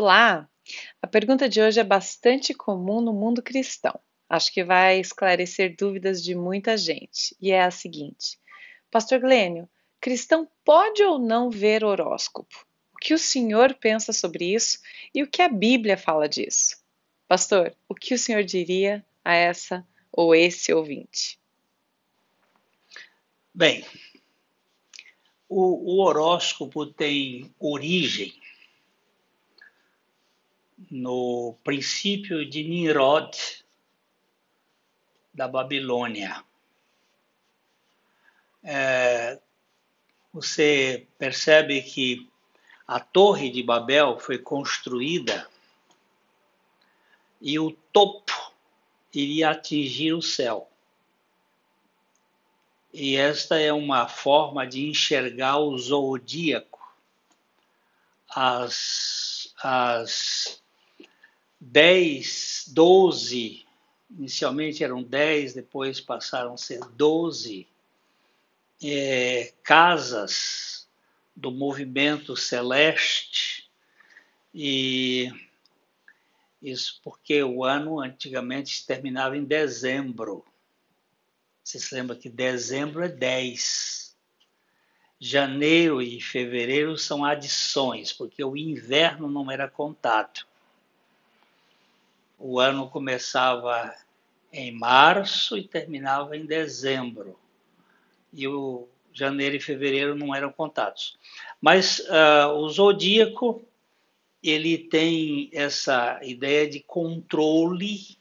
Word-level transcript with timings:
Olá! 0.00 0.48
A 1.02 1.06
pergunta 1.06 1.46
de 1.46 1.60
hoje 1.60 1.78
é 1.78 1.84
bastante 1.84 2.54
comum 2.54 3.02
no 3.02 3.12
mundo 3.12 3.42
cristão. 3.42 4.00
Acho 4.30 4.50
que 4.50 4.64
vai 4.64 4.98
esclarecer 4.98 5.76
dúvidas 5.76 6.24
de 6.24 6.34
muita 6.34 6.74
gente. 6.74 7.36
E 7.38 7.50
é 7.50 7.62
a 7.62 7.70
seguinte: 7.70 8.40
Pastor 8.90 9.20
Glênio, 9.20 9.68
cristão 10.00 10.48
pode 10.64 11.02
ou 11.02 11.18
não 11.18 11.50
ver 11.50 11.84
horóscopo? 11.84 12.66
O 12.94 12.96
que 12.96 13.12
o 13.12 13.18
senhor 13.18 13.74
pensa 13.74 14.10
sobre 14.10 14.54
isso 14.54 14.78
e 15.14 15.22
o 15.22 15.28
que 15.28 15.42
a 15.42 15.50
Bíblia 15.50 15.98
fala 15.98 16.26
disso? 16.26 16.82
Pastor, 17.28 17.76
o 17.86 17.94
que 17.94 18.14
o 18.14 18.18
senhor 18.18 18.42
diria 18.42 19.04
a 19.22 19.34
essa 19.34 19.86
ou 20.10 20.34
esse 20.34 20.72
ouvinte? 20.72 21.38
Bem, 23.52 23.84
o, 25.46 25.94
o 25.94 26.00
horóscopo 26.00 26.86
tem 26.86 27.54
origem 27.58 28.32
no 30.90 31.56
princípio 31.64 32.48
de 32.48 32.62
Nimrod 32.62 33.36
da 35.34 35.48
Babilônia. 35.48 36.44
É, 38.62 39.40
você 40.32 41.06
percebe 41.18 41.82
que 41.82 42.30
a 42.86 43.00
Torre 43.00 43.50
de 43.50 43.62
Babel 43.62 44.18
foi 44.18 44.38
construída 44.38 45.48
e 47.40 47.58
o 47.58 47.72
topo 47.92 48.52
iria 49.14 49.50
atingir 49.50 50.12
o 50.12 50.22
céu. 50.22 50.68
E 52.92 53.16
esta 53.16 53.58
é 53.58 53.72
uma 53.72 54.08
forma 54.08 54.66
de 54.66 54.88
enxergar 54.88 55.58
o 55.58 55.78
zodíaco. 55.78 56.80
As, 58.28 59.54
as 59.62 60.60
10, 61.60 62.64
12, 62.68 63.66
inicialmente 64.10 64.82
eram 64.82 65.02
10, 65.02 65.54
depois 65.54 66.00
passaram 66.00 66.54
a 66.54 66.56
ser 66.56 66.80
12 66.80 67.68
é, 68.82 69.52
casas 69.62 70.88
do 71.36 71.50
movimento 71.50 72.34
celeste. 72.34 73.70
E 74.54 75.30
isso 76.62 77.00
porque 77.04 77.42
o 77.42 77.64
ano 77.64 78.00
antigamente 78.00 78.86
terminava 78.86 79.36
em 79.36 79.44
dezembro. 79.44 80.44
Você 81.62 81.78
se 81.78 81.94
lembra 81.94 82.16
que 82.16 82.28
dezembro 82.28 83.04
é 83.04 83.08
10. 83.08 84.16
Janeiro 85.20 86.00
e 86.00 86.20
fevereiro 86.20 86.96
são 86.96 87.24
adições, 87.24 88.12
porque 88.12 88.42
o 88.42 88.56
inverno 88.56 89.28
não 89.30 89.50
era 89.50 89.68
contado. 89.68 90.46
O 92.42 92.58
ano 92.58 92.88
começava 92.88 93.94
em 94.50 94.72
março 94.72 95.58
e 95.58 95.68
terminava 95.68 96.34
em 96.38 96.46
dezembro. 96.46 97.38
E 98.32 98.48
o 98.48 98.88
janeiro 99.12 99.56
e 99.56 99.60
fevereiro 99.60 100.14
não 100.14 100.34
eram 100.34 100.50
contados. 100.50 101.18
Mas 101.60 101.98
uh, 101.98 102.48
o 102.56 102.68
zodíaco 102.70 103.62
ele 104.42 104.78
tem 104.78 105.50
essa 105.52 106.18
ideia 106.22 106.66
de 106.66 106.80
controle 106.80 108.18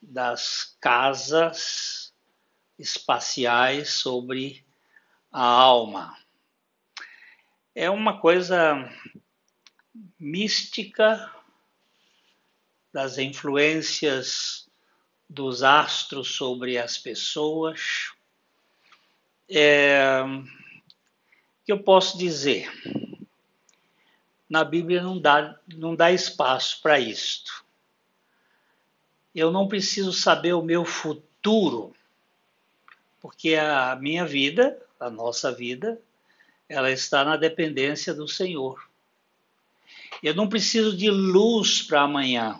das 0.00 0.76
casas 0.80 2.14
espaciais 2.78 3.94
sobre 3.94 4.64
a 5.32 5.42
alma. 5.42 6.16
É 7.74 7.90
uma 7.90 8.20
coisa 8.20 8.88
mística 10.16 11.28
das 12.96 13.18
influências 13.18 14.66
dos 15.28 15.62
astros 15.62 16.34
sobre 16.34 16.78
as 16.78 16.96
pessoas. 16.96 18.10
É, 19.50 20.22
que 21.62 21.70
eu 21.70 21.82
posso 21.82 22.16
dizer? 22.16 22.72
Na 24.48 24.64
Bíblia 24.64 25.02
não 25.02 25.20
dá, 25.20 25.60
não 25.74 25.94
dá 25.94 26.10
espaço 26.10 26.80
para 26.80 26.98
isto. 26.98 27.62
Eu 29.34 29.52
não 29.52 29.68
preciso 29.68 30.10
saber 30.10 30.54
o 30.54 30.62
meu 30.62 30.82
futuro 30.82 31.94
porque 33.20 33.56
a 33.56 33.94
minha 33.96 34.24
vida, 34.24 34.80
a 34.98 35.10
nossa 35.10 35.52
vida, 35.52 36.00
ela 36.66 36.90
está 36.90 37.22
na 37.26 37.36
dependência 37.36 38.14
do 38.14 38.26
Senhor. 38.26 38.88
Eu 40.22 40.34
não 40.34 40.48
preciso 40.48 40.96
de 40.96 41.10
luz 41.10 41.82
para 41.82 42.00
amanhã. 42.00 42.58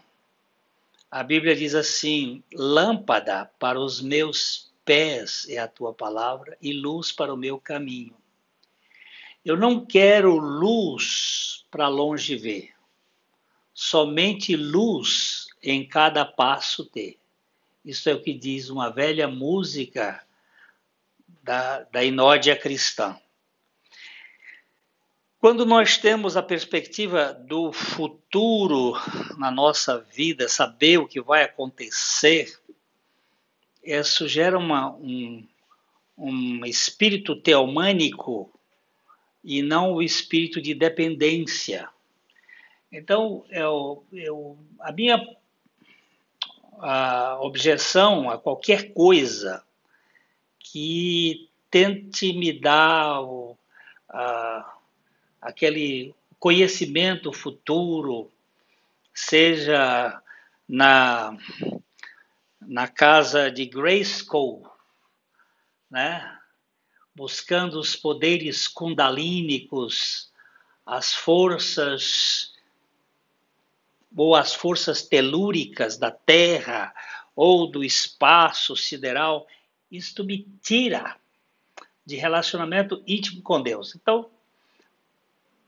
A 1.17 1.23
Bíblia 1.23 1.57
diz 1.57 1.75
assim: 1.75 2.45
lâmpada 2.53 3.51
para 3.59 3.81
os 3.81 4.03
meus 4.03 4.71
pés 4.85 5.49
é 5.49 5.57
a 5.57 5.67
tua 5.67 5.95
palavra 5.95 6.59
e 6.61 6.75
luz 6.75 7.11
para 7.11 7.33
o 7.33 7.39
meu 7.39 7.59
caminho. 7.59 8.15
Eu 9.43 9.57
não 9.57 9.87
quero 9.87 10.37
luz 10.37 11.65
para 11.71 11.89
longe 11.89 12.37
ver, 12.37 12.75
somente 13.73 14.55
luz 14.57 15.47
em 15.63 15.89
cada 15.89 16.23
passo 16.23 16.85
ter. 16.85 17.19
Isso 17.83 18.11
é 18.11 18.15
o 18.15 18.23
que 18.23 18.35
diz 18.35 18.69
uma 18.69 18.91
velha 18.91 19.27
música 19.27 20.23
da, 21.43 21.85
da 21.85 22.05
inódia 22.05 22.55
cristã. 22.55 23.19
Quando 25.39 25.67
nós 25.67 25.99
temos 25.99 26.37
a 26.37 26.43
perspectiva 26.43 27.33
do 27.33 27.71
futuro 27.73 28.95
na 29.37 29.51
nossa 29.51 29.99
vida, 30.01 30.49
saber 30.49 30.99
o 30.99 31.07
que 31.07 31.21
vai 31.21 31.43
acontecer, 31.43 32.59
isso 33.85 34.27
gera 34.27 34.59
uma, 34.59 34.95
um, 34.97 35.47
um 36.17 36.65
espírito 36.65 37.37
teomânico 37.37 38.51
e 39.45 39.63
não 39.63 39.93
o 39.93 40.03
espírito 40.03 40.61
de 40.61 40.75
dependência. 40.75 41.89
Então, 42.91 43.45
eu, 43.51 44.05
eu, 44.13 44.59
a 44.81 44.91
minha 44.91 45.21
a 46.79 47.39
objeção 47.41 48.29
a 48.31 48.39
qualquer 48.39 48.93
coisa 48.93 49.65
que 50.59 51.49
tente 51.71 52.33
me 52.33 52.53
dar 52.53 53.23
o, 53.23 53.57
a, 54.09 54.76
aquele 55.47 56.13
conhecimento 56.41 57.33
futuro, 57.33 58.33
seja 59.15 60.21
na, 60.69 61.39
na 62.61 62.89
casa 62.89 63.49
de 63.49 63.65
Grayskull, 63.65 64.69
né? 65.89 66.37
buscando 67.15 67.79
os 67.79 67.95
poderes 67.95 68.67
kundalínicos, 68.67 70.33
as 70.85 71.15
forças 71.15 72.53
ou 74.17 74.35
as 74.35 74.53
forças 74.53 75.03
telúricas 75.03 75.97
da 75.97 76.11
Terra 76.11 76.93
ou 77.37 77.71
do 77.71 77.85
espaço 77.85 78.75
sideral, 78.75 79.47
isto 79.93 80.25
me 80.25 80.45
tira 80.61 81.17
de 82.05 82.17
relacionamento 82.17 83.01
íntimo 83.07 83.43
com 83.43 83.63
Deus. 83.63 83.95
Então, 83.95 84.29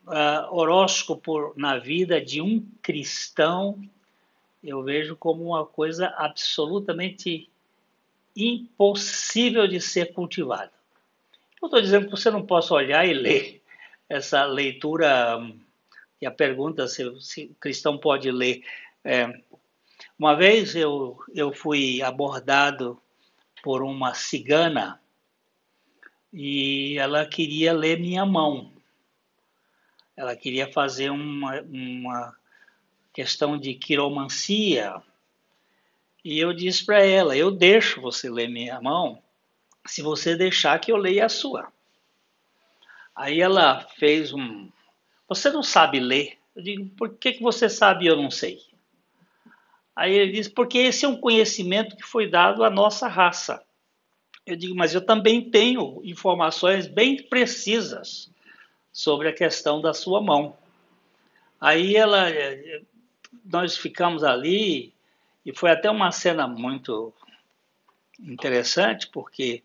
uh, 0.09 0.55
horóscopo 0.55 1.53
na 1.57 1.79
vida 1.79 2.21
de 2.21 2.41
um 2.41 2.67
cristão, 2.83 3.81
eu 4.63 4.83
vejo 4.83 5.15
como 5.17 5.45
uma 5.45 5.65
coisa 5.65 6.09
absolutamente 6.17 7.49
impossível 8.35 9.67
de 9.67 9.81
ser 9.81 10.13
cultivada. 10.13 10.73
Eu 11.61 11.67
estou 11.67 11.81
dizendo 11.81 12.07
que 12.07 12.11
você 12.11 12.31
não 12.31 12.45
possa 12.45 12.75
olhar 12.75 13.07
e 13.07 13.13
ler 13.13 13.63
essa 14.09 14.45
leitura, 14.45 15.39
e 16.21 16.27
a 16.27 16.31
pergunta 16.31 16.87
se, 16.89 17.05
se 17.21 17.45
o 17.47 17.55
cristão 17.57 17.99
pode 17.99 18.31
ler. 18.31 18.63
É, 19.05 19.29
uma 20.19 20.35
vez 20.35 20.75
eu, 20.75 21.19
eu 21.35 21.53
fui 21.53 22.03
abordado 22.03 23.01
por 23.63 23.83
uma 23.83 24.15
cigana 24.15 25.01
e 26.33 26.97
ela 26.99 27.27
queria 27.27 27.73
ler 27.73 27.99
minha 27.99 28.25
mão. 28.25 28.73
Ela 30.19 30.35
queria 30.35 30.67
fazer 30.73 31.11
uma, 31.11 31.63
uma 31.63 32.37
questão 33.13 33.57
de 33.57 33.73
quiromancia. 33.75 35.01
E 36.25 36.41
eu 36.41 36.53
disse 36.53 36.85
para 36.85 37.01
ela: 37.07 37.37
Eu 37.37 37.53
deixo 37.53 38.01
você 38.01 38.29
ler 38.29 38.49
minha 38.49 38.81
mão 38.81 39.23
se 39.87 40.03
você 40.03 40.35
deixar 40.35 40.81
que 40.81 40.91
eu 40.91 40.97
leia 40.97 41.27
a 41.27 41.29
sua. 41.29 41.73
Aí 43.15 43.41
ela 43.41 43.87
fez 43.97 44.33
um. 44.33 44.69
Você 45.29 45.53
não 45.53 45.63
sabe 45.63 46.01
ler? 46.01 46.37
Eu 46.57 46.65
digo: 46.65 46.91
Por 46.97 47.11
que, 47.11 47.35
que 47.35 47.43
você 47.43 47.69
sabe 47.69 48.07
e 48.07 48.09
eu 48.09 48.17
não 48.17 48.29
sei? 48.29 48.61
Aí 49.95 50.13
ele 50.13 50.33
diz, 50.33 50.49
porque 50.49 50.79
esse 50.79 51.05
é 51.05 51.09
um 51.09 51.21
conhecimento 51.21 51.97
que 51.97 52.05
foi 52.05 52.29
dado 52.29 52.65
à 52.65 52.71
nossa 52.71 53.07
raça. 53.07 53.65
Eu 54.45 54.57
digo, 54.57 54.75
mas 54.75 54.95
eu 54.95 55.01
também 55.01 55.49
tenho 55.49 56.01
informações 56.05 56.89
bem 56.89 57.23
precisas 57.23 58.33
sobre 58.93 59.29
a 59.29 59.33
questão 59.33 59.81
da 59.81 59.95
sua 59.95 60.21
mão. 60.21 60.57
Aí 61.61 61.97
ela, 61.97 62.27
nós 63.45 63.77
ficamos 63.77 64.23
ali 64.23 64.93
e 65.45 65.53
foi 65.53 65.71
até 65.71 65.91
uma 65.91 66.13
cena 66.13 66.47
muito 66.47 67.13
interessante, 68.21 69.09
porque 69.09 69.63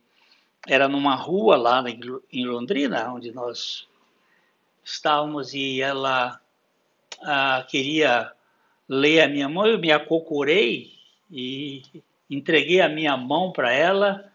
era 0.67 0.87
numa 0.87 1.15
rua 1.15 1.57
lá 1.57 1.83
em 2.31 2.45
Londrina, 2.45 3.11
onde 3.11 3.31
nós 3.31 3.87
estávamos, 4.83 5.53
e 5.53 5.81
ela 5.81 6.39
ah, 7.21 7.65
queria 7.67 8.31
ler 8.87 9.21
a 9.21 9.27
minha 9.27 9.49
mão, 9.49 9.65
eu 9.65 9.79
me 9.79 9.91
acocorei 9.91 10.93
e 11.31 11.81
entreguei 12.29 12.81
a 12.81 12.89
minha 12.89 13.15
mão 13.17 13.51
para 13.51 13.71
ela, 13.71 14.31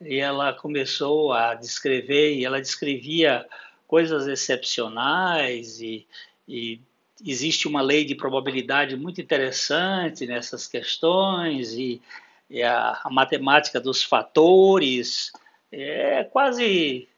e 0.00 0.18
ela 0.18 0.52
começou 0.52 1.32
a 1.32 1.54
descrever, 1.54 2.34
e 2.34 2.44
ela 2.44 2.60
descrevia 2.60 3.46
coisas 3.86 4.26
excepcionais, 4.26 5.80
e, 5.80 6.06
e 6.48 6.80
existe 7.24 7.68
uma 7.68 7.80
lei 7.80 8.04
de 8.04 8.14
probabilidade 8.14 8.96
muito 8.96 9.20
interessante 9.20 10.26
nessas 10.26 10.66
questões, 10.66 11.72
e, 11.72 12.00
e 12.48 12.62
a, 12.62 13.00
a 13.04 13.10
matemática 13.10 13.80
dos 13.80 14.02
fatores, 14.02 15.32
é 15.70 16.24
quase 16.24 17.08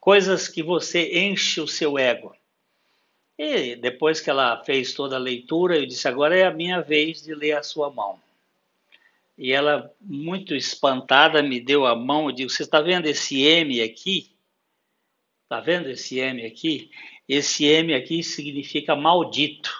coisas 0.00 0.48
que 0.48 0.62
você 0.62 1.18
enche 1.18 1.60
o 1.60 1.68
seu 1.68 1.98
ego. 1.98 2.34
E 3.38 3.74
depois 3.74 4.20
que 4.20 4.30
ela 4.30 4.62
fez 4.62 4.92
toda 4.92 5.16
a 5.16 5.18
leitura, 5.18 5.76
eu 5.76 5.86
disse: 5.86 6.06
agora 6.06 6.36
é 6.36 6.44
a 6.44 6.52
minha 6.52 6.80
vez 6.80 7.22
de 7.22 7.34
ler 7.34 7.52
a 7.52 7.62
sua 7.62 7.90
mão. 7.90 8.20
E 9.36 9.52
ela, 9.52 9.92
muito 10.00 10.54
espantada, 10.54 11.42
me 11.42 11.58
deu 11.58 11.86
a 11.86 11.96
mão. 11.96 12.28
Eu 12.28 12.32
digo: 12.32 12.50
Você 12.50 12.62
está 12.62 12.80
vendo 12.80 13.06
esse 13.06 13.42
M 13.42 13.80
aqui? 13.82 14.30
Está 15.54 15.64
vendo 15.64 15.88
esse 15.88 16.18
M 16.18 16.44
aqui? 16.44 16.90
Esse 17.28 17.64
M 17.64 17.94
aqui 17.94 18.24
significa 18.24 18.96
maldito. 18.96 19.72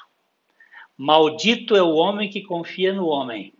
Maldito 0.96 1.74
é 1.74 1.82
o 1.82 1.96
homem 1.96 2.30
que 2.30 2.42
confia 2.42 2.92
no 2.92 3.08
homem. 3.08 3.52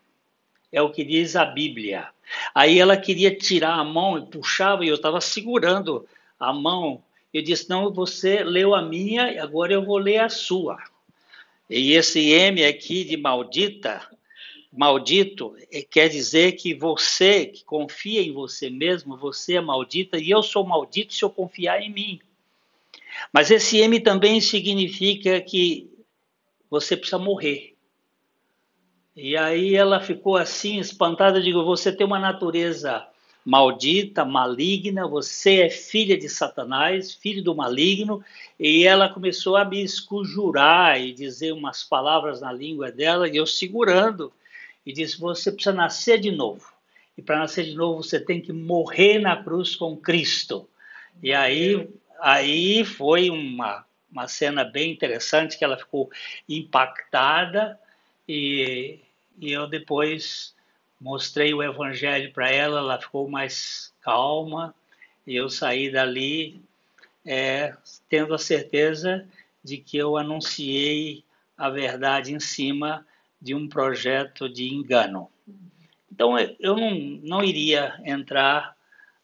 É 0.71 0.81
o 0.81 0.93
que 0.93 1.03
diz 1.03 1.35
a 1.35 1.45
Bíblia. 1.45 2.09
Aí 2.55 2.79
ela 2.79 2.97
queria 2.97 3.37
tirar 3.37 3.75
a 3.75 3.83
mão 3.83 4.17
e 4.17 4.27
puxava, 4.27 4.85
e 4.85 4.89
eu 4.89 4.95
estava 4.95 5.21
segurando 5.21 6.07
a 6.39 6.53
mão. 6.53 7.03
Eu 7.33 7.43
disse: 7.43 7.69
Não, 7.69 7.93
você 7.93 8.45
leu 8.45 8.77
a 8.77 8.83
minha, 8.83 9.43
agora 9.43 9.73
eu 9.73 9.85
vou 9.85 9.99
ler 9.99 10.19
a 10.19 10.29
sua. 10.29 10.79
E 11.69 11.95
esse 11.95 12.31
M 12.31 12.65
aqui 12.65 13.03
de 13.03 13.17
maldita, 13.17 14.09
maldito, 14.77 15.57
é, 15.71 15.83
quer 15.83 16.09
dizer 16.09 16.53
que 16.53 16.75
você 16.75 17.47
que 17.47 17.65
confia 17.65 18.21
em 18.21 18.33
você 18.33 18.69
mesmo, 18.69 19.17
você 19.17 19.55
é 19.55 19.61
maldita 19.61 20.19
e 20.19 20.31
eu 20.31 20.43
sou 20.43 20.67
maldito 20.67 21.15
se 21.15 21.25
eu 21.25 21.31
confiar 21.31 21.81
em 21.81 21.93
mim. 21.93 22.21
Mas 23.33 23.51
esse 23.51 23.79
M 23.79 24.01
também 24.01 24.41
significa 24.41 25.41
que 25.41 25.91
você 26.69 26.97
precisa 26.97 27.19
morrer. 27.19 27.75
E 29.17 29.37
aí 29.37 29.77
ela 29.77 30.01
ficou 30.01 30.37
assim, 30.37 30.79
espantada, 30.79 31.41
digo, 31.41 31.65
você 31.65 31.93
tem 31.93 32.05
uma 32.05 32.19
natureza 32.19 33.07
maldita, 33.45 34.25
maligna, 34.25 35.07
você 35.07 35.61
é 35.61 35.71
filha 35.71 36.19
de 36.19 36.29
Satanás, 36.29 37.15
filho 37.15 37.45
do 37.45 37.55
maligno, 37.55 38.25
e 38.59 38.85
ela 38.85 39.09
começou 39.09 39.57
a 39.57 39.65
me 39.65 39.85
esconjurar 39.85 41.01
e 41.01 41.13
dizer 41.13 41.53
umas 41.53 41.85
palavras 41.85 42.41
na 42.41 42.51
língua 42.51 42.91
dela, 42.91 43.29
e 43.29 43.37
eu 43.37 43.47
segurando, 43.47 44.33
e 44.85 44.93
disse, 44.93 45.19
você 45.19 45.51
precisa 45.51 45.75
nascer 45.75 46.19
de 46.19 46.31
novo, 46.31 46.73
e 47.17 47.23
para 47.23 47.39
nascer 47.39 47.65
de 47.65 47.75
novo 47.75 48.03
você 48.03 48.21
tem 48.21 48.41
que 48.41 48.53
morrer 48.53 49.19
na 49.19 49.43
cruz 49.43 49.77
com 49.77 49.97
Cristo. 49.97 50.69
E 51.23 51.33
aí, 51.33 51.89
aí 52.21 52.85
foi 52.85 53.31
uma, 53.31 53.85
uma 54.11 54.27
cena 54.29 54.65
bem 54.65 54.93
interessante, 54.93 55.57
que 55.57 55.65
ela 55.65 55.77
ficou 55.77 56.11
impactada, 56.49 57.79
e, 58.29 58.99
e 59.39 59.53
eu 59.53 59.67
depois 59.67 60.55
mostrei 61.01 61.53
o 61.53 61.63
evangelho 61.63 62.33
para 62.33 62.51
ela, 62.51 62.79
ela 62.81 63.01
ficou 63.01 63.29
mais 63.29 63.93
calma 64.01 64.75
e 65.27 65.37
eu 65.37 65.49
saí 65.49 65.91
dali 65.91 66.63
é, 67.25 67.75
tendo 68.09 68.35
a 68.35 68.39
certeza 68.39 69.27
de 69.63 69.79
que 69.79 69.97
eu 69.97 70.17
anunciei 70.17 71.25
a 71.57 71.71
verdade 71.71 72.33
em 72.33 72.41
cima 72.41 73.07
de 73.45 73.55
um 73.55 73.69
projeto 73.69 74.49
de 74.49 74.73
engano. 74.73 75.31
Então 76.11 76.39
eu 76.39 76.77
não, 76.77 76.95
não 77.23 77.45
iria 77.45 78.01
entrar 78.07 78.75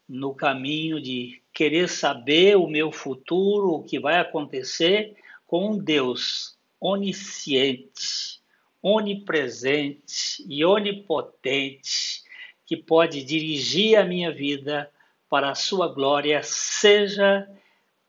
no 0.07 0.35
caminho 0.35 1.01
de 1.01 1.41
querer 1.51 1.89
saber 1.89 2.55
o 2.55 2.67
meu 2.67 2.91
futuro, 2.91 3.71
o 3.71 3.83
que 3.83 3.99
vai 3.99 4.19
acontecer 4.19 5.17
com 5.47 5.71
um 5.71 5.77
Deus 5.77 6.55
onisciente, 6.79 8.39
onipresente 8.79 10.45
e 10.47 10.63
onipotente 10.63 12.21
que 12.63 12.77
pode 12.77 13.23
dirigir 13.23 13.97
a 13.97 14.05
minha 14.05 14.31
vida 14.31 14.87
para 15.27 15.49
a 15.49 15.55
sua 15.55 15.87
glória, 15.87 16.43
seja 16.43 17.49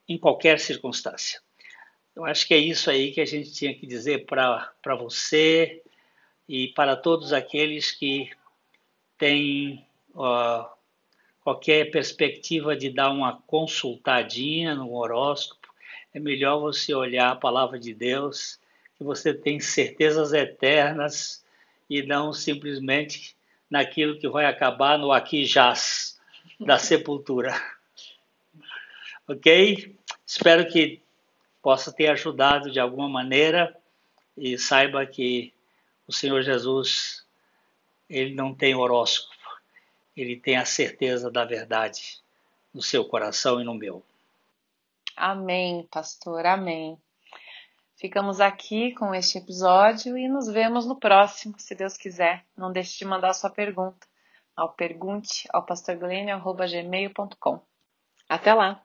em 0.06 0.18
qualquer 0.18 0.60
circunstância. 0.60 1.40
Eu 2.14 2.26
acho 2.26 2.46
que 2.46 2.52
é 2.52 2.58
isso 2.58 2.90
aí 2.90 3.12
que 3.12 3.20
a 3.22 3.24
gente 3.24 3.50
tinha 3.52 3.74
que 3.74 3.86
dizer 3.86 4.26
para 4.26 4.94
você 4.98 5.82
e 6.48 6.68
para 6.68 6.96
todos 6.96 7.32
aqueles 7.32 7.90
que 7.90 8.30
têm 9.16 9.86
qualquer 11.42 11.90
perspectiva 11.90 12.76
de 12.76 12.90
dar 12.90 13.10
uma 13.10 13.40
consultadinha 13.46 14.74
no 14.74 14.92
horóscopo. 14.94 15.68
É 16.14 16.20
melhor 16.20 16.60
você 16.60 16.94
olhar 16.94 17.30
a 17.30 17.36
palavra 17.36 17.78
de 17.78 17.94
Deus 17.94 18.60
que 18.96 19.04
você 19.04 19.32
tem 19.32 19.58
certezas 19.58 20.32
eternas 20.32 21.44
e 21.88 22.02
não 22.02 22.32
simplesmente 22.32 23.36
naquilo 23.70 24.18
que 24.18 24.28
vai 24.28 24.44
acabar 24.44 24.98
no 24.98 25.10
aqui 25.10 25.44
jaz 25.44 26.20
da 26.60 26.78
sepultura. 26.78 27.54
ok? 29.26 29.96
Espero 30.26 30.66
que 30.68 31.00
possa 31.62 31.92
ter 31.92 32.08
ajudado 32.08 32.70
de 32.70 32.78
alguma 32.78 33.08
maneira 33.08 33.76
e 34.36 34.58
saiba 34.58 35.04
que 35.06 35.51
o 36.06 36.12
Senhor 36.12 36.42
Jesus 36.42 37.24
ele 38.08 38.34
não 38.34 38.54
tem 38.54 38.74
horóscopo, 38.74 39.34
ele 40.16 40.36
tem 40.36 40.56
a 40.56 40.64
certeza 40.64 41.30
da 41.30 41.44
verdade 41.44 42.20
no 42.72 42.82
seu 42.82 43.04
coração 43.04 43.60
e 43.60 43.64
no 43.64 43.74
meu. 43.74 44.02
Amém, 45.16 45.86
pastor, 45.90 46.44
amém. 46.46 46.98
Ficamos 47.96 48.40
aqui 48.40 48.92
com 48.94 49.14
este 49.14 49.38
episódio 49.38 50.18
e 50.18 50.28
nos 50.28 50.48
vemos 50.48 50.86
no 50.86 50.96
próximo, 50.96 51.54
se 51.58 51.74
Deus 51.74 51.96
quiser. 51.96 52.44
Não 52.56 52.72
deixe 52.72 52.98
de 52.98 53.04
mandar 53.04 53.32
sua 53.32 53.48
pergunta 53.48 54.06
ao 54.56 54.72
pergunte 54.72 55.48
ao 55.52 55.64
pastorglênio.gmail.com. 55.64 57.60
Até 58.28 58.52
lá! 58.52 58.82